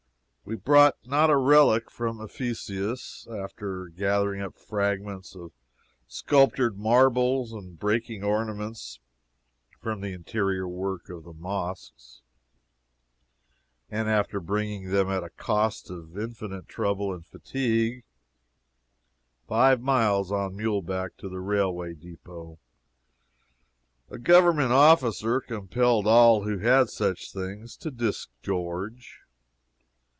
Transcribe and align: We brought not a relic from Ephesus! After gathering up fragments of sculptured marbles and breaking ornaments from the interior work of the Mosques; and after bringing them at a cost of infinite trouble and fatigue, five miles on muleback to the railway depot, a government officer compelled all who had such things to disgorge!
We 0.43 0.55
brought 0.57 0.97
not 1.05 1.29
a 1.29 1.37
relic 1.37 1.89
from 1.89 2.19
Ephesus! 2.19 3.25
After 3.31 3.85
gathering 3.87 4.41
up 4.41 4.57
fragments 4.57 5.33
of 5.33 5.53
sculptured 6.07 6.77
marbles 6.77 7.53
and 7.53 7.79
breaking 7.79 8.21
ornaments 8.21 8.99
from 9.79 10.01
the 10.01 10.11
interior 10.11 10.67
work 10.67 11.07
of 11.09 11.23
the 11.23 11.31
Mosques; 11.31 12.21
and 13.89 14.09
after 14.09 14.41
bringing 14.41 14.89
them 14.89 15.07
at 15.09 15.23
a 15.23 15.29
cost 15.29 15.89
of 15.89 16.17
infinite 16.19 16.67
trouble 16.67 17.13
and 17.13 17.25
fatigue, 17.25 18.03
five 19.47 19.79
miles 19.79 20.33
on 20.33 20.57
muleback 20.57 21.15
to 21.17 21.29
the 21.29 21.39
railway 21.39 21.93
depot, 21.93 22.59
a 24.09 24.17
government 24.17 24.73
officer 24.73 25.39
compelled 25.39 26.05
all 26.07 26.43
who 26.43 26.57
had 26.57 26.89
such 26.89 27.31
things 27.31 27.77
to 27.77 27.89
disgorge! 27.89 29.19